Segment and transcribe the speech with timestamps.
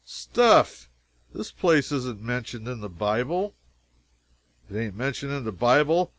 [0.03, 0.89] "Stuff
[1.31, 3.53] this place isn't mentioned in the Bible."
[4.67, 6.09] "It ain't mentioned in the Bible!